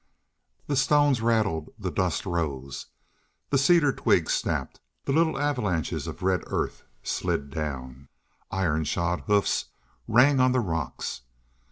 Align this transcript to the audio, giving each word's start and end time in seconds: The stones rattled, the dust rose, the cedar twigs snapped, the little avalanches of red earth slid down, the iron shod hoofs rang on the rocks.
The 0.65 0.75
stones 0.75 1.21
rattled, 1.21 1.69
the 1.77 1.91
dust 1.91 2.25
rose, 2.25 2.87
the 3.51 3.59
cedar 3.59 3.93
twigs 3.93 4.33
snapped, 4.33 4.79
the 5.05 5.11
little 5.13 5.37
avalanches 5.37 6.07
of 6.07 6.23
red 6.23 6.41
earth 6.47 6.81
slid 7.03 7.51
down, 7.51 8.07
the 8.49 8.55
iron 8.55 8.83
shod 8.83 9.21
hoofs 9.27 9.65
rang 10.07 10.39
on 10.39 10.53
the 10.53 10.59
rocks. 10.59 11.21